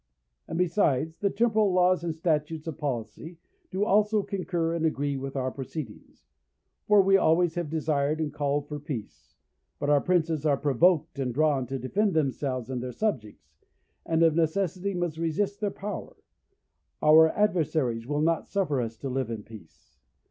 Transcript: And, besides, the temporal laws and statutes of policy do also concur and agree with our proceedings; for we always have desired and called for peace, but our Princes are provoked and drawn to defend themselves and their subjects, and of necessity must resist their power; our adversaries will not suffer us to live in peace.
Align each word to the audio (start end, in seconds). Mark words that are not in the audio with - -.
And, 0.47 0.57
besides, 0.57 1.17
the 1.19 1.29
temporal 1.29 1.71
laws 1.71 2.03
and 2.03 2.15
statutes 2.15 2.65
of 2.65 2.79
policy 2.79 3.37
do 3.69 3.85
also 3.85 4.23
concur 4.23 4.73
and 4.73 4.83
agree 4.83 5.15
with 5.15 5.35
our 5.35 5.51
proceedings; 5.51 6.25
for 6.87 7.03
we 7.03 7.17
always 7.17 7.53
have 7.53 7.69
desired 7.69 8.19
and 8.19 8.33
called 8.33 8.67
for 8.67 8.79
peace, 8.79 9.35
but 9.77 9.91
our 9.91 10.01
Princes 10.01 10.43
are 10.43 10.57
provoked 10.57 11.19
and 11.19 11.31
drawn 11.31 11.67
to 11.67 11.77
defend 11.77 12.15
themselves 12.15 12.67
and 12.67 12.81
their 12.81 12.91
subjects, 12.91 13.67
and 14.03 14.23
of 14.23 14.33
necessity 14.33 14.95
must 14.95 15.19
resist 15.19 15.59
their 15.61 15.69
power; 15.69 16.15
our 17.03 17.29
adversaries 17.37 18.07
will 18.07 18.21
not 18.21 18.47
suffer 18.47 18.81
us 18.81 18.97
to 18.97 19.07
live 19.07 19.29
in 19.29 19.43
peace. 19.43 19.99